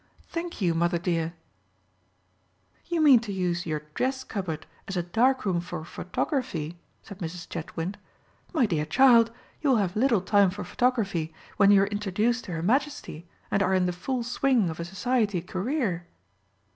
Thank 0.29 0.61
you, 0.61 0.73
mother, 0.73 0.97
dear." 0.97 1.35
"You 2.87 3.01
mean 3.01 3.19
to 3.19 3.31
use 3.31 3.67
your 3.67 3.83
dress 3.93 4.23
cupboard 4.23 4.65
as 4.87 4.97
a 4.97 5.03
darkroom 5.03 5.61
for 5.61 5.85
photography?" 5.85 6.79
said 7.03 7.19
Mrs. 7.19 7.47
Chetwynd. 7.47 7.97
"My 8.51 8.65
dear 8.65 8.85
child, 8.87 9.31
you 9.61 9.69
will 9.69 9.77
have 9.77 9.95
little 9.95 10.21
time 10.21 10.49
for 10.49 10.63
photography 10.63 11.31
when 11.57 11.69
you 11.69 11.83
are 11.83 11.85
introduced 11.85 12.45
to 12.45 12.51
Her 12.53 12.63
Majesty, 12.63 13.27
and 13.51 13.61
are 13.61 13.75
in 13.75 13.85
the 13.85 13.93
full 13.93 14.23
swing 14.23 14.71
of 14.71 14.79
a 14.79 14.85
society 14.85 15.39
career." 15.39 16.07